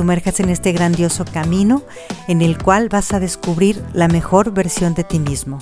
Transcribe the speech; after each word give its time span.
sumerjas 0.00 0.40
en 0.40 0.48
este 0.48 0.72
grandioso 0.72 1.26
camino 1.30 1.82
en 2.26 2.40
el 2.40 2.56
cual 2.56 2.88
vas 2.88 3.12
a 3.12 3.20
descubrir 3.20 3.84
la 3.92 4.08
mejor 4.08 4.50
versión 4.50 4.94
de 4.94 5.04
ti 5.04 5.18
mismo. 5.18 5.58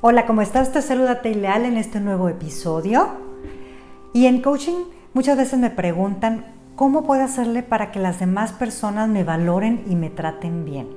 Hola, 0.00 0.24
¿cómo 0.24 0.40
estás? 0.40 0.72
Te 0.72 0.80
saluda 0.80 1.20
Leal 1.22 1.66
en 1.66 1.76
este 1.76 2.00
nuevo 2.00 2.30
episodio. 2.30 3.08
Y 4.14 4.24
en 4.24 4.40
coaching 4.40 4.84
muchas 5.12 5.36
veces 5.36 5.58
me 5.58 5.68
preguntan 5.68 6.54
cómo 6.74 7.04
puedo 7.04 7.22
hacerle 7.22 7.62
para 7.62 7.92
que 7.92 8.00
las 8.00 8.18
demás 8.18 8.52
personas 8.52 9.10
me 9.10 9.24
valoren 9.24 9.84
y 9.86 9.94
me 9.94 10.08
traten 10.08 10.64
bien. 10.64 10.88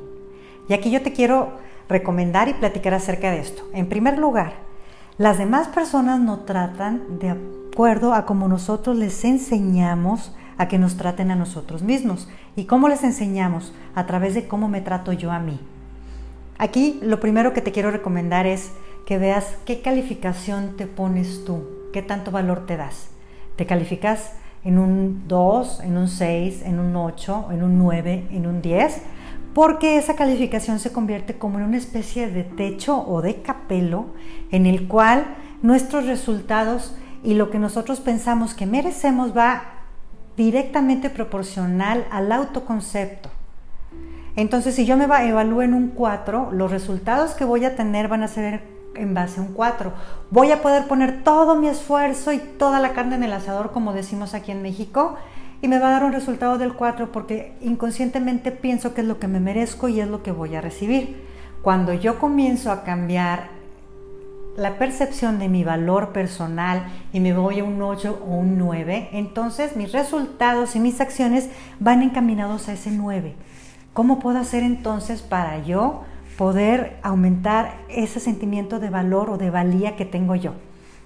Y 0.69 0.73
aquí 0.73 0.89
yo 0.89 1.01
te 1.01 1.11
quiero 1.11 1.65
recomendar 1.89 2.47
y 2.49 2.53
platicar 2.53 2.93
acerca 2.93 3.31
de 3.31 3.39
esto. 3.39 3.63
En 3.73 3.87
primer 3.87 4.17
lugar, 4.17 4.53
las 5.17 5.37
demás 5.37 5.67
personas 5.69 6.19
no 6.19 6.39
tratan 6.39 7.19
de 7.19 7.29
acuerdo 7.29 8.13
a 8.13 8.25
como 8.25 8.47
nosotros 8.47 8.97
les 8.97 9.23
enseñamos 9.23 10.35
a 10.57 10.67
que 10.67 10.77
nos 10.77 10.97
traten 10.97 11.31
a 11.31 11.35
nosotros 11.35 11.83
mismos. 11.83 12.27
¿Y 12.55 12.65
cómo 12.65 12.87
les 12.89 13.03
enseñamos? 13.03 13.73
A 13.95 14.05
través 14.05 14.33
de 14.33 14.47
cómo 14.47 14.67
me 14.67 14.81
trato 14.81 15.13
yo 15.13 15.31
a 15.31 15.39
mí. 15.39 15.59
Aquí 16.57 16.99
lo 17.01 17.19
primero 17.19 17.53
que 17.53 17.61
te 17.61 17.71
quiero 17.71 17.91
recomendar 17.91 18.45
es 18.45 18.71
que 19.05 19.17
veas 19.17 19.55
qué 19.65 19.81
calificación 19.81 20.77
te 20.77 20.87
pones 20.87 21.45
tú, 21.45 21.65
qué 21.93 22.01
tanto 22.01 22.31
valor 22.31 22.65
te 22.65 22.77
das. 22.77 23.09
¿Te 23.55 23.65
calificas 23.65 24.33
en 24.63 24.79
un 24.79 25.27
2, 25.27 25.81
en 25.81 25.97
un 25.97 26.07
6, 26.07 26.63
en 26.63 26.79
un 26.79 26.95
8, 26.95 27.47
en 27.51 27.63
un 27.63 27.77
9, 27.77 28.27
en 28.31 28.47
un 28.47 28.61
10? 28.61 29.01
Porque 29.55 29.97
esa 29.97 30.17
calificación 30.17 30.79
se 30.79 30.91
convierte 30.91 31.37
como 31.37 31.59
en 31.59 31.65
una 31.65 31.77
especie 31.77 32.29
de 32.29 32.43
techo 32.43 33.07
o 33.07 33.21
de 33.21 33.41
capelo 33.41 34.07
en 34.51 34.65
el 34.65 34.85
cual 34.85 35.37
nuestros 35.61 36.05
resultados 36.07 36.93
y 37.23 37.35
lo 37.35 37.49
que 37.49 37.57
nosotros 37.57 38.01
pensamos 38.01 38.53
que 38.53 38.65
merecemos 38.65 39.35
va 39.35 39.63
directamente 40.35 41.09
proporcional 41.09 42.05
al 42.11 42.33
autoconcepto. 42.33 43.29
Entonces, 44.35 44.75
si 44.75 44.85
yo 44.85 44.97
me 44.97 45.05
evalúo 45.05 45.61
en 45.61 45.73
un 45.73 45.87
4, 45.87 46.49
los 46.51 46.69
resultados 46.69 47.31
que 47.33 47.45
voy 47.45 47.63
a 47.63 47.77
tener 47.77 48.09
van 48.09 48.23
a 48.23 48.27
ser 48.27 48.61
en 48.95 49.13
base 49.13 49.39
a 49.39 49.43
un 49.43 49.53
4. 49.53 49.93
Voy 50.31 50.51
a 50.51 50.61
poder 50.61 50.85
poner 50.87 51.23
todo 51.23 51.55
mi 51.55 51.69
esfuerzo 51.69 52.33
y 52.33 52.39
toda 52.39 52.81
la 52.81 52.91
carne 52.91 53.15
en 53.15 53.23
el 53.23 53.31
asador, 53.31 53.71
como 53.71 53.93
decimos 53.93 54.33
aquí 54.33 54.51
en 54.51 54.61
México, 54.61 55.15
y 55.65 55.67
me 55.67 55.79
va 55.79 55.87
a 55.87 55.91
dar 55.93 56.03
un 56.03 56.13
resultado 56.13 56.59
del 56.59 56.73
4 56.73 57.11
porque 57.11 57.53
inconscientemente 57.59 58.51
pienso 58.51 58.93
que 58.93 59.01
es 59.01 59.07
lo 59.07 59.17
que 59.17 59.27
me 59.27 59.39
merezco 59.39 59.89
y 59.89 59.99
es 59.99 60.07
lo 60.07 60.21
que 60.21 60.31
voy 60.31 60.53
a 60.53 60.61
recibir. 60.61 61.25
Cuando 61.63 61.91
yo 61.91 62.19
comienzo 62.19 62.71
a 62.71 62.83
cambiar 62.83 63.47
la 64.57 64.77
percepción 64.77 65.39
de 65.39 65.49
mi 65.49 65.63
valor 65.63 66.09
personal 66.09 66.85
y 67.11 67.19
me 67.19 67.33
voy 67.33 67.61
a 67.61 67.63
un 67.63 67.81
8 67.81 68.25
o 68.27 68.35
un 68.35 68.59
9, 68.59 69.09
entonces 69.13 69.75
mis 69.75 69.91
resultados 69.91 70.75
y 70.75 70.79
mis 70.79 71.01
acciones 71.01 71.49
van 71.79 72.03
encaminados 72.03 72.69
a 72.69 72.73
ese 72.73 72.91
9. 72.91 73.33
¿Cómo 73.93 74.19
puedo 74.19 74.37
hacer 74.37 74.61
entonces 74.61 75.23
para 75.23 75.63
yo 75.63 76.03
poder 76.37 76.99
aumentar 77.01 77.73
ese 77.89 78.19
sentimiento 78.19 78.79
de 78.79 78.91
valor 78.91 79.31
o 79.31 79.39
de 79.39 79.49
valía 79.49 79.95
que 79.95 80.05
tengo 80.05 80.35
yo? 80.35 80.53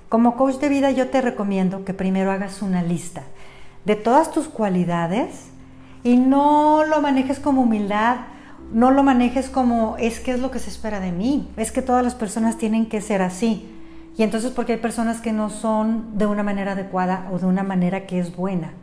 Como 0.10 0.36
coach 0.36 0.56
de 0.56 0.68
vida 0.68 0.92
yo 0.92 1.08
te 1.08 1.22
recomiendo 1.22 1.86
que 1.86 1.94
primero 1.94 2.34
hagas 2.34 2.62
una 2.62 2.84
lista 2.84 3.24
de 3.86 3.96
todas 3.96 4.32
tus 4.32 4.48
cualidades 4.48 5.50
y 6.04 6.18
no 6.18 6.84
lo 6.86 7.02
manejes 7.02 7.40
como 7.40 7.62
humildad, 7.62 8.18
no 8.72 8.92
lo 8.92 9.04
manejes 9.04 9.50
como 9.50 9.98
es 9.98 10.20
que 10.20 10.32
es 10.32 10.40
lo 10.40 10.52
que 10.52 10.60
se 10.60 10.70
espera 10.70 11.00
de 11.00 11.12
mí, 11.12 11.50
es 11.58 11.72
que 11.72 11.82
todas 11.82 12.04
las 12.04 12.16
personas 12.16 12.58
tienen 12.58 12.86
que 12.88 13.02
ser 13.02 13.22
así. 13.22 13.76
Y 14.18 14.24
entonces 14.24 14.52
porque 14.52 14.74
hay 14.74 14.80
personas 14.80 15.22
que 15.22 15.32
no 15.32 15.50
son 15.50 16.18
de 16.18 16.26
una 16.26 16.44
manera 16.44 16.74
adecuada 16.74 17.28
o 17.32 17.40
de 17.40 17.46
una 17.46 17.64
manera 17.64 18.06
que 18.06 18.20
es 18.20 18.36
buena. 18.36 18.74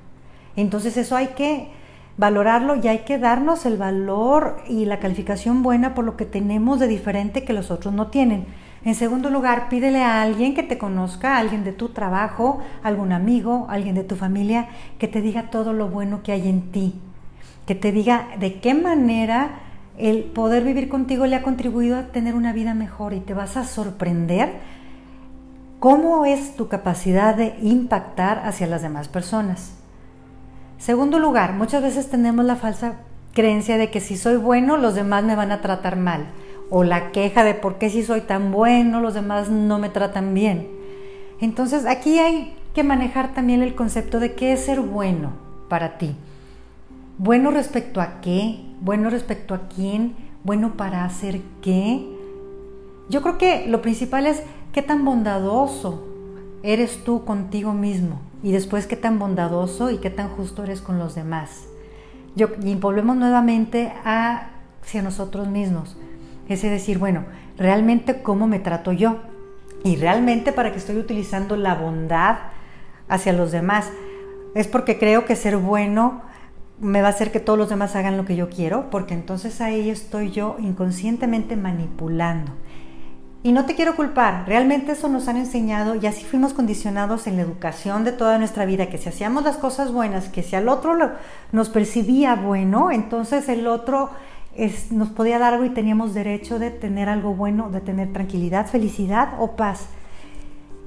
Entonces 0.56 0.96
eso 0.96 1.14
hay 1.14 1.28
que 1.28 1.70
valorarlo 2.16 2.76
y 2.76 2.88
hay 2.88 3.00
que 3.00 3.18
darnos 3.18 3.66
el 3.66 3.76
valor 3.76 4.56
y 4.66 4.86
la 4.86 4.98
calificación 4.98 5.62
buena 5.62 5.94
por 5.94 6.04
lo 6.04 6.16
que 6.16 6.24
tenemos 6.24 6.80
de 6.80 6.88
diferente 6.88 7.44
que 7.44 7.52
los 7.52 7.70
otros 7.70 7.92
no 7.92 8.06
tienen. 8.06 8.46
En 8.86 8.94
segundo 8.94 9.30
lugar, 9.30 9.68
pídele 9.68 10.04
a 10.04 10.22
alguien 10.22 10.54
que 10.54 10.62
te 10.62 10.78
conozca, 10.78 11.38
alguien 11.38 11.64
de 11.64 11.72
tu 11.72 11.88
trabajo, 11.88 12.60
algún 12.84 13.10
amigo, 13.10 13.66
alguien 13.68 13.96
de 13.96 14.04
tu 14.04 14.14
familia, 14.14 14.68
que 15.00 15.08
te 15.08 15.20
diga 15.20 15.50
todo 15.50 15.72
lo 15.72 15.88
bueno 15.88 16.22
que 16.22 16.30
hay 16.30 16.48
en 16.48 16.70
ti, 16.70 16.94
que 17.66 17.74
te 17.74 17.90
diga 17.90 18.28
de 18.38 18.60
qué 18.60 18.74
manera 18.74 19.58
el 19.98 20.22
poder 20.22 20.62
vivir 20.62 20.88
contigo 20.88 21.26
le 21.26 21.34
ha 21.34 21.42
contribuido 21.42 21.98
a 21.98 22.12
tener 22.12 22.36
una 22.36 22.52
vida 22.52 22.74
mejor 22.74 23.12
y 23.12 23.18
te 23.18 23.34
vas 23.34 23.56
a 23.56 23.64
sorprender 23.64 24.52
cómo 25.80 26.24
es 26.24 26.54
tu 26.54 26.68
capacidad 26.68 27.34
de 27.34 27.56
impactar 27.62 28.42
hacia 28.44 28.68
las 28.68 28.82
demás 28.82 29.08
personas. 29.08 29.72
Segundo 30.78 31.18
lugar, 31.18 31.54
muchas 31.54 31.82
veces 31.82 32.08
tenemos 32.08 32.44
la 32.44 32.54
falsa 32.54 32.98
creencia 33.34 33.78
de 33.78 33.90
que 33.90 33.98
si 33.98 34.16
soy 34.16 34.36
bueno, 34.36 34.76
los 34.76 34.94
demás 34.94 35.24
me 35.24 35.34
van 35.34 35.50
a 35.50 35.60
tratar 35.60 35.96
mal 35.96 36.26
o 36.70 36.84
la 36.84 37.12
queja 37.12 37.44
de 37.44 37.54
por 37.54 37.78
qué 37.78 37.90
si 37.90 38.02
soy 38.02 38.22
tan 38.22 38.50
bueno, 38.50 39.00
los 39.00 39.14
demás 39.14 39.48
no 39.50 39.78
me 39.78 39.88
tratan 39.88 40.34
bien. 40.34 40.68
Entonces 41.40 41.86
aquí 41.86 42.18
hay 42.18 42.56
que 42.74 42.82
manejar 42.82 43.34
también 43.34 43.62
el 43.62 43.74
concepto 43.74 44.20
de 44.20 44.34
qué 44.34 44.52
es 44.52 44.64
ser 44.64 44.80
bueno 44.80 45.32
para 45.68 45.98
ti. 45.98 46.16
Bueno 47.18 47.50
respecto 47.50 48.00
a 48.00 48.20
qué, 48.20 48.60
bueno 48.80 49.10
respecto 49.10 49.54
a 49.54 49.68
quién, 49.68 50.14
bueno 50.44 50.76
para 50.76 51.04
hacer 51.04 51.40
qué. 51.62 52.06
Yo 53.08 53.22
creo 53.22 53.38
que 53.38 53.66
lo 53.66 53.82
principal 53.82 54.26
es 54.26 54.42
qué 54.72 54.82
tan 54.82 55.04
bondadoso 55.04 56.06
eres 56.62 57.04
tú 57.04 57.24
contigo 57.24 57.72
mismo 57.72 58.20
y 58.42 58.52
después 58.52 58.86
qué 58.86 58.96
tan 58.96 59.18
bondadoso 59.18 59.90
y 59.90 59.98
qué 59.98 60.10
tan 60.10 60.28
justo 60.30 60.64
eres 60.64 60.80
con 60.80 60.98
los 60.98 61.14
demás. 61.14 61.66
Yo, 62.34 62.48
y 62.62 62.74
volvemos 62.74 63.16
nuevamente 63.16 63.92
hacia 64.04 65.02
nosotros 65.02 65.48
mismos. 65.48 65.96
Es 66.48 66.62
decir, 66.62 66.98
bueno, 66.98 67.24
realmente 67.56 68.22
cómo 68.22 68.46
me 68.46 68.58
trato 68.58 68.92
yo 68.92 69.18
y 69.84 69.96
realmente 69.96 70.52
para 70.52 70.72
que 70.72 70.78
estoy 70.78 70.96
utilizando 70.96 71.56
la 71.56 71.74
bondad 71.74 72.38
hacia 73.08 73.32
los 73.32 73.52
demás. 73.52 73.90
Es 74.54 74.68
porque 74.68 74.98
creo 74.98 75.24
que 75.24 75.36
ser 75.36 75.56
bueno 75.56 76.22
me 76.80 77.00
va 77.00 77.08
a 77.08 77.10
hacer 77.10 77.32
que 77.32 77.40
todos 77.40 77.58
los 77.58 77.68
demás 77.68 77.96
hagan 77.96 78.16
lo 78.16 78.24
que 78.24 78.36
yo 78.36 78.50
quiero, 78.50 78.90
porque 78.90 79.14
entonces 79.14 79.60
ahí 79.60 79.88
estoy 79.88 80.30
yo 80.30 80.56
inconscientemente 80.58 81.56
manipulando. 81.56 82.52
Y 83.42 83.52
no 83.52 83.64
te 83.64 83.76
quiero 83.76 83.94
culpar, 83.94 84.44
realmente 84.46 84.92
eso 84.92 85.08
nos 85.08 85.28
han 85.28 85.36
enseñado 85.36 85.94
y 85.94 86.06
así 86.06 86.24
fuimos 86.24 86.52
condicionados 86.52 87.28
en 87.28 87.36
la 87.36 87.42
educación 87.42 88.02
de 88.02 88.10
toda 88.10 88.38
nuestra 88.38 88.66
vida, 88.66 88.88
que 88.88 88.98
si 88.98 89.08
hacíamos 89.08 89.44
las 89.44 89.56
cosas 89.56 89.92
buenas, 89.92 90.28
que 90.28 90.42
si 90.42 90.56
al 90.56 90.68
otro 90.68 90.96
nos 91.52 91.68
percibía 91.68 92.34
bueno, 92.34 92.90
entonces 92.90 93.48
el 93.48 93.68
otro 93.68 94.10
nos 94.90 95.08
podía 95.10 95.38
dar 95.38 95.54
algo 95.54 95.64
y 95.64 95.70
teníamos 95.70 96.14
derecho 96.14 96.58
de 96.58 96.70
tener 96.70 97.08
algo 97.08 97.34
bueno, 97.34 97.70
de 97.70 97.80
tener 97.80 98.12
tranquilidad, 98.12 98.66
felicidad 98.66 99.34
o 99.38 99.56
paz. 99.56 99.88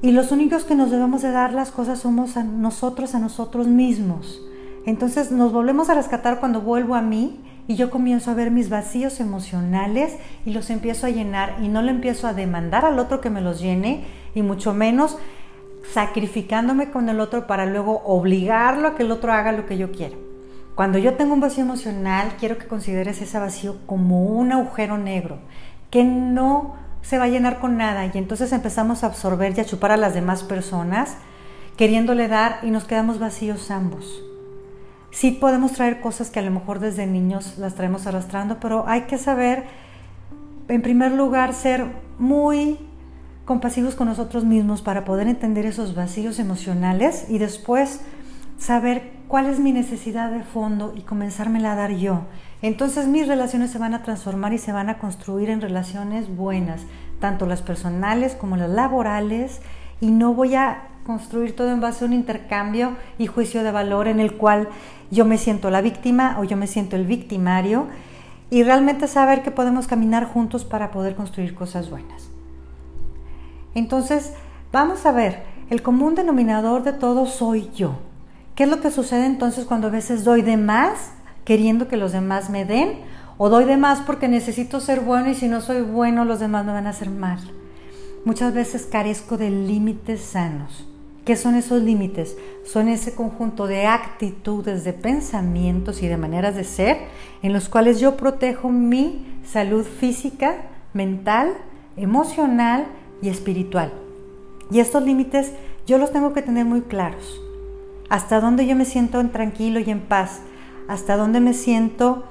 Y 0.01 0.11
los 0.11 0.31
únicos 0.31 0.63
que 0.63 0.75
nos 0.75 0.91
debemos 0.91 1.21
de 1.21 1.31
dar 1.31 1.53
las 1.53 1.71
cosas 1.71 1.99
somos 1.99 2.35
nosotros, 2.37 3.15
a 3.15 3.19
nosotros 3.19 3.67
mismos. 3.67 4.41
Entonces 4.85 5.31
nos 5.31 5.51
volvemos 5.51 5.89
a 5.89 5.93
rescatar 5.93 6.39
cuando 6.39 6.61
vuelvo 6.61 6.95
a 6.95 7.01
mí 7.01 7.41
y 7.67 7.75
yo 7.75 7.89
comienzo 7.89 8.31
a 8.31 8.33
ver 8.33 8.49
mis 8.49 8.69
vacíos 8.69 9.19
emocionales 9.19 10.15
y 10.45 10.51
los 10.51 10.69
empiezo 10.69 11.05
a 11.05 11.11
llenar 11.11 11.57
y 11.61 11.67
no 11.67 11.81
le 11.81 11.91
empiezo 11.91 12.27
a 12.27 12.33
demandar 12.33 12.85
al 12.85 12.97
otro 12.97 13.21
que 13.21 13.29
me 13.29 13.41
los 13.41 13.61
llene 13.61 14.05
y 14.33 14.41
mucho 14.41 14.73
menos 14.73 15.17
sacrificándome 15.93 16.91
con 16.91 17.09
el 17.09 17.19
otro 17.19 17.45
para 17.45 17.65
luego 17.65 18.01
obligarlo 18.05 18.87
a 18.87 18.95
que 18.95 19.03
el 19.03 19.11
otro 19.11 19.33
haga 19.33 19.51
lo 19.51 19.65
que 19.65 19.77
yo 19.77 19.91
quiero. 19.91 20.28
Cuando 20.79 20.97
yo 20.97 21.15
tengo 21.15 21.33
un 21.33 21.41
vacío 21.41 21.65
emocional, 21.65 22.35
quiero 22.39 22.57
que 22.57 22.65
consideres 22.65 23.21
ese 23.21 23.37
vacío 23.37 23.85
como 23.85 24.23
un 24.23 24.53
agujero 24.53 24.97
negro, 24.97 25.39
que 25.91 26.05
no 26.05 26.75
se 27.01 27.17
va 27.17 27.25
a 27.25 27.27
llenar 27.27 27.59
con 27.59 27.75
nada 27.75 28.05
y 28.05 28.17
entonces 28.17 28.53
empezamos 28.53 29.03
a 29.03 29.07
absorber 29.07 29.53
y 29.57 29.59
a 29.59 29.65
chupar 29.65 29.91
a 29.91 29.97
las 29.97 30.13
demás 30.13 30.43
personas, 30.43 31.17
queriéndole 31.75 32.29
dar 32.29 32.59
y 32.63 32.71
nos 32.71 32.85
quedamos 32.85 33.19
vacíos 33.19 33.71
ambos. 33.71 34.23
Sí 35.11 35.31
podemos 35.31 35.73
traer 35.73 35.99
cosas 35.99 36.29
que 36.29 36.39
a 36.39 36.43
lo 36.43 36.51
mejor 36.51 36.79
desde 36.79 37.05
niños 37.05 37.57
las 37.57 37.75
traemos 37.75 38.07
arrastrando, 38.07 38.61
pero 38.61 38.87
hay 38.87 39.01
que 39.01 39.17
saber, 39.17 39.65
en 40.69 40.81
primer 40.81 41.11
lugar, 41.11 41.53
ser 41.53 41.87
muy 42.19 42.77
compasivos 43.43 43.95
con 43.95 44.07
nosotros 44.07 44.45
mismos 44.45 44.81
para 44.81 45.03
poder 45.03 45.27
entender 45.27 45.65
esos 45.65 45.93
vacíos 45.93 46.39
emocionales 46.39 47.25
y 47.27 47.37
después 47.37 47.99
saber 48.57 49.18
cuál 49.29 49.45
es 49.45 49.59
mi 49.59 49.71
necesidad 49.71 50.31
de 50.31 50.43
fondo 50.43 50.91
y 50.97 51.01
comenzármela 51.01 51.73
a 51.73 51.75
dar 51.75 51.91
yo. 51.91 52.23
Entonces 52.63 53.07
mis 53.07 53.27
relaciones 53.27 53.69
se 53.69 53.77
van 53.77 53.93
a 53.93 54.01
transformar 54.01 54.53
y 54.53 54.57
se 54.57 54.71
van 54.71 54.89
a 54.89 54.97
construir 54.97 55.51
en 55.51 55.61
relaciones 55.61 56.35
buenas, 56.35 56.81
tanto 57.19 57.45
las 57.45 57.61
personales 57.61 58.33
como 58.33 58.57
las 58.57 58.71
laborales, 58.71 59.61
y 60.01 60.07
no 60.09 60.33
voy 60.33 60.55
a 60.55 60.87
construir 61.05 61.55
todo 61.55 61.71
en 61.71 61.79
base 61.79 62.03
a 62.03 62.07
un 62.07 62.13
intercambio 62.13 62.95
y 63.19 63.27
juicio 63.27 63.63
de 63.63 63.71
valor 63.71 64.07
en 64.07 64.19
el 64.19 64.35
cual 64.35 64.67
yo 65.11 65.25
me 65.25 65.37
siento 65.37 65.69
la 65.69 65.81
víctima 65.81 66.37
o 66.39 66.43
yo 66.43 66.57
me 66.57 66.65
siento 66.65 66.95
el 66.95 67.05
victimario 67.05 67.85
y 68.49 68.63
realmente 68.63 69.07
saber 69.07 69.43
que 69.43 69.51
podemos 69.51 69.85
caminar 69.85 70.25
juntos 70.25 70.65
para 70.65 70.89
poder 70.89 71.13
construir 71.13 71.53
cosas 71.53 71.91
buenas. 71.91 72.31
Entonces, 73.75 74.33
vamos 74.71 75.05
a 75.05 75.11
ver, 75.11 75.43
el 75.69 75.83
común 75.83 76.15
denominador 76.15 76.81
de 76.81 76.93
todo 76.93 77.27
soy 77.27 77.69
yo. 77.75 78.08
¿Qué 78.59 78.65
es 78.65 78.69
lo 78.69 78.81
que 78.81 78.91
sucede 78.91 79.25
entonces 79.25 79.63
cuando 79.63 79.87
a 79.87 79.89
veces 79.89 80.25
doy 80.25 80.41
de 80.41 80.57
más 80.57 81.11
queriendo 81.45 81.87
que 81.87 81.95
los 81.95 82.11
demás 82.11 82.49
me 82.49 82.65
den? 82.65 82.99
O 83.37 83.47
doy 83.47 83.63
de 83.63 83.77
más 83.77 84.01
porque 84.01 84.27
necesito 84.27 84.81
ser 84.81 84.99
bueno 84.99 85.29
y 85.29 85.35
si 85.35 85.47
no 85.47 85.61
soy 85.61 85.81
bueno 85.81 86.25
los 86.25 86.41
demás 86.41 86.65
me 86.65 86.73
van 86.73 86.85
a 86.85 86.89
hacer 86.89 87.09
mal. 87.09 87.39
Muchas 88.25 88.53
veces 88.53 88.85
carezco 88.85 89.37
de 89.37 89.49
límites 89.49 90.19
sanos. 90.19 90.85
¿Qué 91.23 91.37
son 91.37 91.55
esos 91.55 91.81
límites? 91.81 92.35
Son 92.65 92.89
ese 92.89 93.15
conjunto 93.15 93.65
de 93.65 93.85
actitudes, 93.85 94.83
de 94.83 94.91
pensamientos 94.91 96.03
y 96.03 96.09
de 96.09 96.17
maneras 96.17 96.57
de 96.57 96.65
ser 96.65 96.97
en 97.41 97.53
los 97.53 97.69
cuales 97.69 98.01
yo 98.01 98.17
protejo 98.17 98.67
mi 98.67 99.39
salud 99.45 99.85
física, 99.85 100.63
mental, 100.93 101.53
emocional 101.95 102.87
y 103.21 103.29
espiritual. 103.29 103.93
Y 104.69 104.81
estos 104.81 105.01
límites 105.01 105.53
yo 105.87 105.97
los 105.97 106.11
tengo 106.11 106.33
que 106.33 106.41
tener 106.41 106.65
muy 106.65 106.81
claros. 106.81 107.39
Hasta 108.09 108.41
dónde 108.41 108.65
yo 108.65 108.75
me 108.75 108.85
siento 108.85 109.19
en 109.19 109.29
tranquilo 109.29 109.79
y 109.79 109.89
en 109.89 110.01
paz. 110.01 110.41
Hasta 110.87 111.15
dónde 111.15 111.39
me 111.39 111.53
siento 111.53 112.23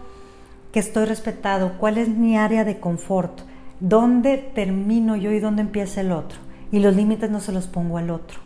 que 0.72 0.80
estoy 0.80 1.04
respetado. 1.06 1.78
Cuál 1.78 1.98
es 1.98 2.08
mi 2.08 2.36
área 2.36 2.64
de 2.64 2.80
confort. 2.80 3.42
Dónde 3.80 4.38
termino 4.54 5.14
yo 5.14 5.30
y 5.30 5.38
dónde 5.38 5.62
empieza 5.62 6.00
el 6.00 6.10
otro. 6.10 6.38
Y 6.72 6.80
los 6.80 6.96
límites 6.96 7.30
no 7.30 7.40
se 7.40 7.52
los 7.52 7.68
pongo 7.68 7.96
al 7.96 8.10
otro. 8.10 8.40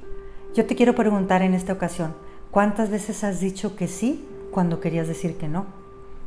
Yo 0.54 0.66
te 0.66 0.76
quiero 0.76 0.94
preguntar 0.94 1.40
en 1.40 1.54
esta 1.54 1.72
ocasión, 1.72 2.14
¿cuántas 2.50 2.90
veces 2.90 3.24
has 3.24 3.40
dicho 3.40 3.74
que 3.74 3.88
sí 3.88 4.22
cuando 4.50 4.80
querías 4.80 5.08
decir 5.08 5.38
que 5.38 5.48
no? 5.48 5.64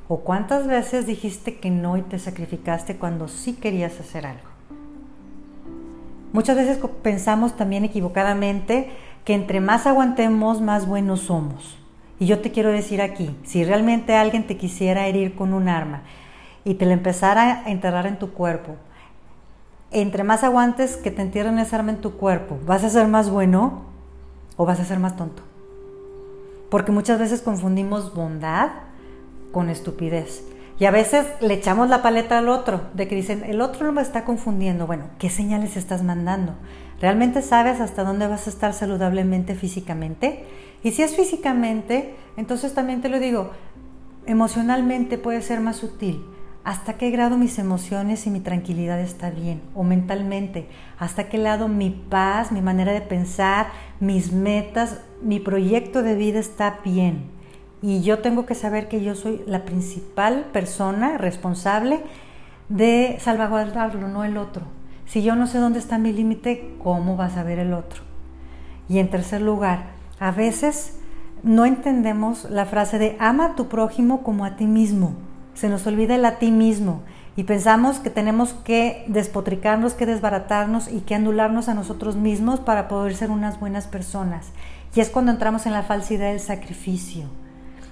¿O 0.08 0.22
cuántas 0.22 0.66
veces 0.66 1.06
dijiste 1.06 1.58
que 1.58 1.70
no 1.70 1.98
y 1.98 2.02
te 2.02 2.18
sacrificaste 2.18 2.98
cuando 2.98 3.28
sí 3.28 3.54
querías 3.54 4.00
hacer 4.00 4.26
algo? 4.26 4.50
Muchas 6.34 6.58
veces 6.58 6.80
pensamos 7.04 7.56
también 7.56 7.86
equivocadamente 7.86 8.90
que 9.26 9.34
entre 9.34 9.60
más 9.60 9.86
aguantemos, 9.86 10.62
más 10.62 10.88
buenos 10.88 11.22
somos. 11.22 11.78
Y 12.20 12.28
yo 12.28 12.40
te 12.40 12.52
quiero 12.52 12.72
decir 12.72 13.02
aquí, 13.02 13.36
si 13.44 13.66
realmente 13.66 14.16
alguien 14.16 14.48
te 14.48 14.56
quisiera 14.56 15.08
herir 15.08 15.36
con 15.36 15.54
un 15.54 15.68
arma 15.68 16.04
y 16.64 16.76
te 16.76 16.86
la 16.86 16.94
empezara 16.94 17.66
a 17.66 17.72
enterrar 17.72 18.08
en 18.08 18.18
tu 18.18 18.32
cuerpo, 18.32 18.76
entre 19.92 20.24
más 20.24 20.44
aguantes 20.44 20.96
que 20.96 21.12
te 21.12 21.22
entierren 21.22 21.60
esa 21.60 21.76
arma 21.76 21.92
en 21.92 22.02
tu 22.02 22.14
cuerpo, 22.14 22.58
¿vas 22.66 22.84
a 22.84 22.90
ser 22.90 23.08
más 23.08 23.30
bueno 23.30 23.94
o 24.58 24.66
vas 24.66 24.80
a 24.80 24.86
ser 24.86 25.00
más 25.00 25.16
tonto. 25.16 25.44
Porque 26.70 26.92
muchas 26.92 27.20
veces 27.20 27.42
confundimos 27.42 28.14
bondad 28.14 28.70
con 29.52 29.70
estupidez. 29.70 30.44
Y 30.78 30.86
a 30.86 30.92
veces 30.92 31.26
le 31.40 31.54
echamos 31.54 31.90
la 31.90 32.02
paleta 32.02 32.38
al 32.38 32.50
otro, 32.50 32.82
de 32.94 33.08
que 33.08 33.16
dicen, 33.16 33.44
el 33.46 33.62
otro 33.62 33.86
no 33.86 33.94
me 33.94 34.02
está 34.02 34.26
confundiendo. 34.26 34.88
Bueno, 34.88 35.06
¿qué 35.20 35.30
señales 35.30 35.78
estás 35.78 36.04
mandando? 36.04 36.56
¿Realmente 37.00 37.42
sabes 37.42 37.80
hasta 37.80 38.04
dónde 38.04 38.28
vas 38.28 38.48
a 38.48 38.50
estar 38.50 38.74
saludablemente 38.74 39.56
físicamente? 39.56 40.46
Y 40.84 40.92
si 40.92 41.02
es 41.02 41.16
físicamente, 41.16 42.16
entonces 42.36 42.74
también 42.74 43.02
te 43.02 43.10
lo 43.10 43.20
digo, 43.20 43.52
emocionalmente 44.26 45.18
puede 45.18 45.42
ser 45.42 45.62
más 45.62 45.78
sutil 45.78 46.26
hasta 46.66 46.98
qué 46.98 47.12
grado 47.12 47.38
mis 47.38 47.60
emociones 47.60 48.26
y 48.26 48.32
mi 48.32 48.40
tranquilidad 48.40 49.00
está 49.00 49.30
bien, 49.30 49.62
o 49.76 49.84
mentalmente, 49.84 50.68
hasta 50.98 51.30
qué 51.30 51.38
lado 51.38 51.68
mi 51.68 51.92
paz, 51.92 52.52
mi 52.52 52.60
manera 52.60 52.92
de 52.92 53.02
pensar, 53.02 53.68
mis 54.00 54.32
metas, 54.32 55.00
mi 55.22 55.40
proyecto 55.40 56.02
de 56.02 56.16
vida 56.16 56.40
está 56.40 56.80
bien. 56.84 57.35
Y 57.82 58.02
yo 58.02 58.20
tengo 58.20 58.46
que 58.46 58.56
saber 58.56 58.88
que 58.88 59.04
yo 59.04 59.16
soy 59.16 59.44
la 59.46 59.66
principal 59.66 60.46
persona 60.52 61.18
responsable 61.18 62.02
de 62.70 63.18
salvaguardarlo, 63.20 64.08
no 64.08 64.24
el 64.24 64.38
otro. 64.38 64.64
Si 65.06 65.22
yo 65.22 65.36
no 65.36 65.46
sé 65.46 65.60
dónde 65.60 65.80
está 65.80 65.98
mi 65.98 66.14
límite, 66.14 66.76
¿cómo 66.82 67.16
va 67.16 67.26
a 67.26 67.30
saber 67.30 67.60
el 67.60 67.74
otro? 67.74 68.02
Y 68.90 69.00
en 69.00 69.10
tercer 69.10 69.42
lugar, 69.42 69.92
a 70.20 70.32
veces 70.32 70.98
no 71.44 71.66
entendemos 71.66 72.50
la 72.50 72.66
frase 72.66 72.98
de 72.98 73.18
ama 73.20 73.46
a 73.46 73.56
tu 73.56 73.68
prójimo 73.68 74.24
como 74.24 74.46
a 74.46 74.56
ti 74.56 74.66
mismo 74.66 75.16
se 75.56 75.70
nos 75.70 75.88
olvida 75.88 76.16
el 76.16 76.26
a 76.26 76.38
ti 76.38 76.52
mismo 76.52 77.02
y 77.36 77.44
pensamos 77.44 78.00
que 78.00 78.10
tenemos 78.10 78.54
que 78.54 79.06
despotricarnos, 79.08 79.94
que 79.94 80.06
desbaratarnos 80.06 80.90
y 80.90 81.02
que 81.02 81.16
anularnos 81.16 81.68
a 81.68 81.74
nosotros 81.74 82.16
mismos 82.16 82.60
para 82.60 82.88
poder 82.88 83.16
ser 83.16 83.32
unas 83.32 83.60
buenas 83.60 83.88
personas. 83.88 84.48
Y 84.96 85.02
es 85.02 85.10
cuando 85.10 85.32
entramos 85.32 85.66
en 85.66 85.74
la 85.74 85.84
falsidad 85.84 86.30
del 86.30 86.40
sacrificio. 86.40 87.26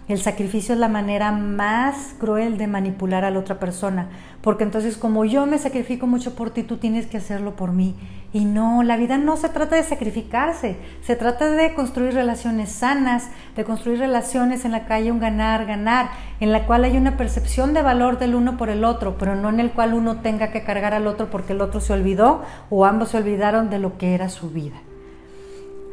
El 0.10 0.20
sacrificio 0.20 0.74
es 0.74 0.80
la 0.82 0.90
manera 0.90 1.32
más 1.32 2.14
cruel 2.20 2.58
de 2.58 2.68
manipular 2.68 3.24
a 3.24 3.32
la 3.32 3.40
otra 3.40 3.58
persona, 3.58 4.10
porque 4.42 4.66
entonces 4.66 4.98
como 4.98 5.24
yo 5.24 5.46
me 5.46 5.58
sacrifico 5.58 6.08
mucho 6.08 6.36
por 6.36 6.50
ti, 6.50 6.64
tú 6.64 6.76
tienes 6.76 7.08
que 7.08 7.16
hacerlo 7.16 7.56
por 7.56 7.72
mí. 7.72 7.96
Y 8.34 8.44
no, 8.44 8.84
la 8.84 8.98
vida 8.98 9.18
no 9.18 9.38
se 9.38 9.48
trata 9.48 9.78
de 9.78 9.84
sacrificarse, 9.84 10.76
se 11.04 11.16
trata 11.16 11.50
de 11.52 11.74
construir 11.74 12.14
relaciones 12.14 12.70
sanas, 12.70 13.30
de 13.56 13.64
construir 13.64 14.00
relaciones 14.00 14.66
en 14.66 14.72
la 14.72 14.86
que 14.86 14.94
haya 14.94 15.14
un 15.14 15.20
ganar, 15.20 15.66
ganar, 15.66 16.10
en 16.42 16.52
la 16.52 16.66
cual 16.66 16.84
hay 16.84 16.98
una 16.98 17.16
percepción 17.16 17.74
de 17.74 17.82
valor 17.82 18.20
del 18.20 18.36
uno 18.36 18.58
por 18.58 18.70
el 18.70 18.84
otro, 18.84 19.18
pero 19.18 19.38
no 19.38 19.48
en 19.48 19.62
el 19.62 19.72
cual 19.72 19.94
uno 19.94 20.18
tenga 20.18 20.52
que 20.52 20.64
cargar 20.64 20.94
al 20.94 21.08
otro 21.08 21.30
porque 21.30 21.54
el 21.54 21.62
otro 21.62 21.80
se 21.80 21.94
olvidó 21.94 22.42
o 22.70 22.86
ambos 22.86 23.10
se 23.10 23.18
olvidaron 23.18 23.70
de 23.70 23.80
lo 23.80 23.98
que 23.98 24.16
era 24.16 24.28
su 24.28 24.50
vida. 24.50 24.76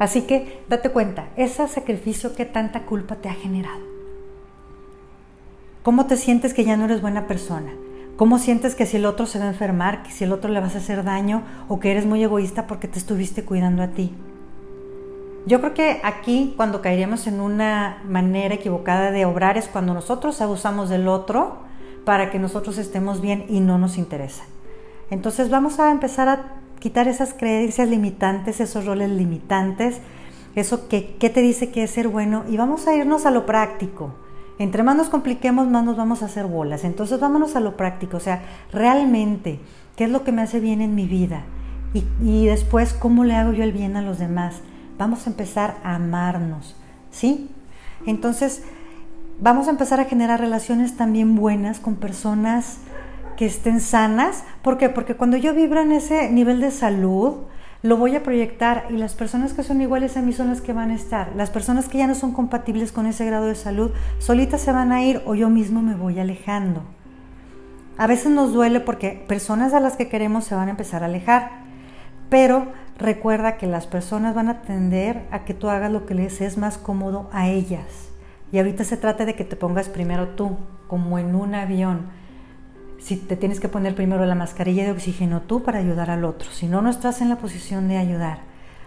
Así 0.01 0.23
que 0.23 0.65
date 0.69 0.89
cuenta, 0.89 1.29
ese 1.37 1.69
sacrificio 1.69 2.35
que 2.35 2.47
tanta 2.47 2.87
culpa 2.87 3.17
te 3.17 3.29
ha 3.29 3.35
generado. 3.35 3.90
¿Cómo 5.83 6.05
te 6.05 6.19
sientes 6.19 6.53
que 6.53 6.65
ya 6.65 6.77
no 6.77 6.85
eres 6.85 7.01
buena 7.01 7.27
persona? 7.27 7.73
¿Cómo 8.19 8.39
sientes 8.39 8.75
que 8.75 8.85
si 8.85 8.99
el 8.99 9.07
otro 9.07 9.25
se 9.25 9.39
va 9.39 9.47
a 9.47 9.49
enfermar, 9.49 10.03
que 10.03 10.11
si 10.11 10.25
el 10.25 10.33
otro 10.33 10.51
le 10.51 10.61
vas 10.61 10.75
a 10.75 10.79
hacer 10.79 11.05
daño 11.05 11.43
o 11.69 11.81
que 11.81 11.91
eres 11.91 12.05
muy 12.05 12.23
egoísta 12.23 12.67
porque 12.67 12.87
te 12.87 12.99
estuviste 12.99 13.47
cuidando 13.47 13.83
a 13.83 13.89
ti? 13.89 14.13
Yo 15.47 15.61
creo 15.61 15.73
que 15.73 16.03
aquí 16.05 16.53
cuando 16.55 16.83
caeríamos 16.83 17.27
en 17.27 17.41
una 17.41 18.03
manera 18.07 18.57
equivocada 18.57 19.11
de 19.11 19.25
obrar 19.25 19.57
es 19.57 19.69
cuando 19.69 19.95
nosotros 19.95 20.43
abusamos 20.43 20.91
del 20.91 21.09
otro 21.09 21.61
para 22.05 22.31
que 22.31 22.39
nosotros 22.39 22.77
estemos 22.77 23.23
bien 23.23 23.47
y 23.49 23.61
no 23.61 23.79
nos 23.79 23.97
interesa. 23.97 24.45
Entonces 25.09 25.49
vamos 25.49 25.81
a 25.81 25.91
empezar 25.91 26.29
a 26.29 26.61
quitar 26.79 27.09
esas 27.09 27.33
creencias 27.33 27.89
limitantes, 27.89 28.61
esos 28.61 28.85
roles 28.85 29.09
limitantes, 29.09 29.97
eso 30.55 30.89
que, 30.89 31.17
¿qué 31.17 31.31
te 31.31 31.41
dice 31.41 31.71
que 31.71 31.85
es 31.85 31.91
ser 31.91 32.09
bueno 32.09 32.45
y 32.51 32.59
vamos 32.59 32.87
a 32.87 32.95
irnos 32.95 33.25
a 33.25 33.31
lo 33.31 33.47
práctico. 33.47 34.13
Entre 34.61 34.83
más 34.83 34.95
nos 34.95 35.09
compliquemos, 35.09 35.69
más 35.69 35.85
nos 35.85 35.97
vamos 35.97 36.23
a 36.23 36.27
hacer 36.27 36.47
bolas. 36.47 36.85
Entonces 36.85 37.19
vámonos 37.19 37.57
a 37.57 37.61
lo 37.61 37.79
práctico, 37.79 38.19
o 38.19 38.21
sea, 38.21 38.43
realmente, 38.71 39.59
¿qué 39.97 40.05
es 40.05 40.11
lo 40.11 40.23
que 40.23 40.33
me 40.33 40.43
hace 40.43 40.61
bien 40.61 40.83
en 40.83 40.95
mi 40.95 41.07
vida? 41.07 41.45
Y, 41.95 42.05
y 42.23 42.45
después, 42.45 42.93
¿cómo 42.93 43.25
le 43.25 43.35
hago 43.35 43.55
yo 43.55 43.65
el 43.65 43.73
bien 43.73 43.97
a 43.97 44.03
los 44.03 44.19
demás? 44.19 44.61
Vamos 44.99 45.27
a 45.27 45.31
empezar 45.31 45.79
a 45.83 45.95
amarnos, 45.95 46.77
¿sí? 47.11 47.49
Entonces, 48.05 48.63
vamos 49.41 49.67
a 49.67 49.71
empezar 49.71 49.99
a 49.99 50.05
generar 50.05 50.41
relaciones 50.41 50.95
también 50.95 51.37
buenas 51.37 51.81
con 51.81 51.97
personas 51.97 52.81
que 53.39 53.47
estén 53.47 53.81
sanas. 53.81 54.45
¿Por 54.61 54.77
qué? 54.77 54.91
Porque 54.91 55.15
cuando 55.15 55.39
yo 55.39 55.55
vibro 55.55 55.81
en 55.81 55.93
ese 55.93 56.31
nivel 56.31 56.61
de 56.61 56.71
salud, 56.71 57.37
lo 57.83 57.97
voy 57.97 58.15
a 58.15 58.23
proyectar 58.23 58.87
y 58.91 58.95
las 58.95 59.15
personas 59.15 59.55
que 59.55 59.63
son 59.63 59.81
iguales 59.81 60.17
a 60.17 60.23
mí 60.23 60.33
son 60.33 60.49
las 60.49 60.61
que 60.61 60.75
van 60.75 60.91
a 60.91 60.95
estar. 60.95 61.33
Las 61.35 61.51
personas 61.51 61.89
que 61.89 61.99
ya 61.99 62.07
no 62.07 62.15
son 62.15 62.33
compatibles 62.33 62.93
con 62.93 63.07
ese 63.07 63.25
grado 63.25 63.47
de 63.47 63.55
salud, 63.55 63.93
solitas 64.19 64.61
se 64.61 64.73
van 64.73 64.93
a 64.93 65.03
ir 65.03 65.23
o 65.25 65.35
yo 65.35 65.49
mismo 65.49 65.81
me 65.81 65.95
voy 65.95 66.19
alejando. 66.19 66.83
A 67.97 68.07
veces 68.07 68.33
nos 68.33 68.53
duele 68.53 68.81
porque 68.81 69.25
personas 69.27 69.73
a 69.73 69.81
las 69.81 69.97
que 69.97 70.09
queremos 70.09 70.45
se 70.45 70.55
van 70.55 70.69
a 70.69 70.73
empezar 70.73 71.03
a 71.03 71.07
alejar, 71.07 71.51
pero 72.29 72.69
recuerda 72.99 73.57
que 73.57 73.67
las 73.67 73.87
personas 73.87 74.35
van 74.35 74.49
a 74.49 74.61
tender 74.61 75.27
a 75.31 75.45
que 75.45 75.55
tú 75.55 75.69
hagas 75.69 75.91
lo 75.91 76.05
que 76.05 76.15
les 76.15 76.41
es 76.43 76.59
más 76.59 76.77
cómodo 76.77 77.31
a 77.33 77.49
ellas. 77.49 78.11
Y 78.53 78.59
ahorita 78.59 78.85
se 78.85 78.97
trata 78.97 79.25
de 79.25 79.35
que 79.35 79.45
te 79.45 79.57
pongas 79.57 79.89
primero 79.89 80.29
tú, 80.29 80.57
como 80.87 81.19
en 81.19 81.35
un 81.35 81.55
avión 81.55 82.20
si 83.01 83.17
te 83.17 83.37
tienes 83.37 83.61
que 83.61 83.69
poner 83.69 83.95
primero 83.95 84.25
la 84.27 84.35
mascarilla 84.35 84.85
de 84.85 84.93
oxígeno 84.93 85.43
tú 85.43 85.63
para 85.63 85.79
ayudar 85.79 86.11
al 86.11 86.25
otro, 86.25 86.51
si 86.51 86.67
no, 86.67 86.83
no 86.83 86.91
estás 86.91 87.21
en 87.21 87.29
la 87.29 87.37
posición 87.37 87.89
de 87.89 87.97
ayudar. 87.97 88.41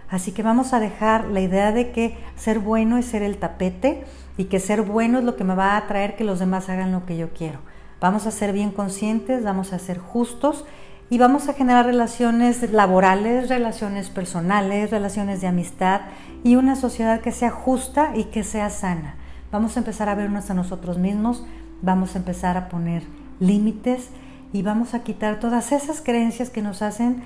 Así 0.08 0.32
que 0.32 0.42
vamos 0.42 0.72
a 0.72 0.80
dejar 0.80 1.26
la 1.26 1.40
idea 1.40 1.72
de 1.72 1.90
que 1.90 2.16
ser 2.36 2.58
bueno 2.58 2.98
es 2.98 3.06
ser 3.06 3.22
el 3.22 3.38
tapete 3.38 4.04
y 4.36 4.44
que 4.44 4.60
ser 4.60 4.82
bueno 4.82 5.18
es 5.18 5.24
lo 5.24 5.36
que 5.36 5.44
me 5.44 5.54
va 5.54 5.76
a 5.76 5.86
traer 5.86 6.14
que 6.16 6.24
los 6.24 6.38
demás 6.38 6.68
hagan 6.68 6.92
lo 6.92 7.04
que 7.06 7.16
yo 7.16 7.30
quiero. 7.30 7.58
Vamos 8.00 8.26
a 8.26 8.30
ser 8.30 8.52
bien 8.52 8.70
conscientes, 8.70 9.42
vamos 9.42 9.72
a 9.72 9.78
ser 9.78 9.98
justos 9.98 10.64
y 11.10 11.18
vamos 11.18 11.48
a 11.48 11.54
generar 11.54 11.86
relaciones 11.86 12.70
laborales, 12.70 13.48
relaciones 13.48 14.10
personales, 14.10 14.90
relaciones 14.90 15.40
de 15.40 15.48
amistad 15.48 16.02
y 16.42 16.56
una 16.56 16.76
sociedad 16.76 17.20
que 17.20 17.32
sea 17.32 17.50
justa 17.50 18.12
y 18.14 18.24
que 18.24 18.44
sea 18.44 18.70
sana. 18.70 19.16
Vamos 19.50 19.76
a 19.76 19.80
empezar 19.80 20.08
a 20.08 20.14
vernos 20.14 20.50
a 20.50 20.54
nosotros 20.54 20.98
mismos, 20.98 21.44
vamos 21.82 22.14
a 22.14 22.18
empezar 22.18 22.56
a 22.56 22.68
poner 22.68 23.02
límites 23.40 24.08
y 24.52 24.62
vamos 24.62 24.94
a 24.94 25.02
quitar 25.02 25.40
todas 25.40 25.72
esas 25.72 26.00
creencias 26.00 26.50
que 26.50 26.62
nos 26.62 26.82
hacen 26.82 27.22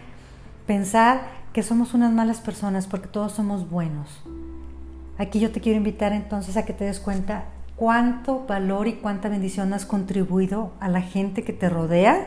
pensar 0.66 1.22
que 1.52 1.62
somos 1.62 1.94
unas 1.94 2.12
malas 2.12 2.40
personas 2.40 2.86
porque 2.86 3.08
todos 3.08 3.32
somos 3.32 3.68
buenos. 3.68 4.08
Aquí 5.18 5.40
yo 5.40 5.50
te 5.50 5.60
quiero 5.60 5.78
invitar 5.78 6.12
entonces 6.12 6.56
a 6.56 6.64
que 6.64 6.72
te 6.72 6.84
des 6.84 7.00
cuenta 7.00 7.44
cuánto 7.76 8.44
valor 8.46 8.88
y 8.88 8.94
cuánta 8.94 9.28
bendición 9.28 9.72
has 9.72 9.86
contribuido 9.86 10.72
a 10.80 10.88
la 10.88 11.00
gente 11.00 11.42
que 11.42 11.52
te 11.52 11.68
rodea 11.68 12.26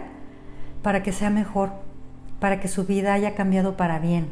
para 0.81 1.03
que 1.03 1.11
sea 1.11 1.29
mejor, 1.29 1.71
para 2.39 2.59
que 2.59 2.67
su 2.67 2.85
vida 2.85 3.13
haya 3.13 3.35
cambiado 3.35 3.77
para 3.77 3.99
bien 3.99 4.27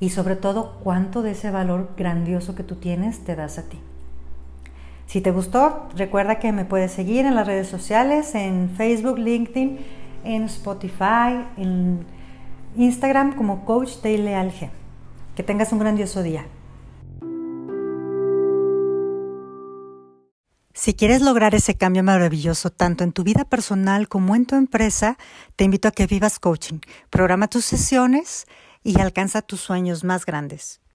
y 0.00 0.10
sobre 0.10 0.36
todo 0.36 0.78
cuánto 0.82 1.22
de 1.22 1.32
ese 1.32 1.50
valor 1.50 1.90
grandioso 1.96 2.54
que 2.54 2.62
tú 2.62 2.76
tienes 2.76 3.20
te 3.24 3.34
das 3.34 3.58
a 3.58 3.62
ti. 3.62 3.78
Si 5.06 5.20
te 5.20 5.30
gustó, 5.30 5.88
recuerda 5.94 6.40
que 6.40 6.52
me 6.52 6.64
puedes 6.64 6.92
seguir 6.92 7.26
en 7.26 7.36
las 7.36 7.46
redes 7.46 7.68
sociales, 7.68 8.34
en 8.34 8.70
Facebook, 8.76 9.18
LinkedIn, 9.18 9.78
en 10.24 10.42
Spotify, 10.44 11.46
en 11.56 12.04
Instagram 12.76 13.36
como 13.36 13.64
Coach 13.64 14.02
Daily 14.02 14.34
Alge. 14.34 14.70
Que 15.36 15.42
tengas 15.42 15.72
un 15.72 15.78
grandioso 15.78 16.22
día. 16.22 16.46
Si 20.74 20.94
quieres 20.94 21.22
lograr 21.22 21.54
ese 21.54 21.74
cambio 21.74 22.02
maravilloso 22.02 22.70
tanto 22.70 23.02
en 23.02 23.12
tu 23.12 23.24
vida 23.24 23.44
personal 23.44 24.08
como 24.08 24.36
en 24.36 24.44
tu 24.44 24.56
empresa, 24.56 25.16
te 25.56 25.64
invito 25.64 25.88
a 25.88 25.90
que 25.90 26.06
vivas 26.06 26.38
coaching. 26.38 26.80
Programa 27.10 27.48
tus 27.48 27.64
sesiones 27.64 28.46
y 28.82 29.00
alcanza 29.00 29.40
tus 29.42 29.60
sueños 29.60 30.04
más 30.04 30.26
grandes. 30.26 30.80